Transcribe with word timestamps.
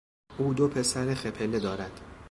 او 0.37 0.53
دو 0.53 0.67
پسر 0.67 1.13
خپله 1.13 1.59
دارد. 1.59 2.01